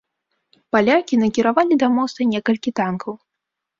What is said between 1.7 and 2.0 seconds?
да